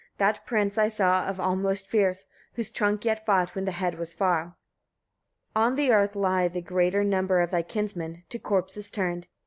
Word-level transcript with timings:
That 0.17 0.47
prince 0.47 0.79
I 0.79 0.87
saw 0.87 1.27
of 1.27 1.39
all 1.39 1.55
most 1.55 1.85
fierce, 1.87 2.25
whose 2.53 2.71
trunk 2.71 3.05
yet 3.05 3.23
fought 3.23 3.53
when 3.53 3.65
the 3.65 3.71
head 3.71 3.99
was 3.99 4.13
far. 4.15 4.55
26. 5.51 5.51
On 5.57 5.75
the 5.75 5.91
earth 5.91 6.15
lie 6.15 6.47
the 6.47 6.59
greater 6.59 7.03
number 7.03 7.39
of 7.39 7.51
thy 7.51 7.61
kinsmen, 7.61 8.23
to 8.29 8.39
corpses 8.39 8.89
turned. 8.89 9.27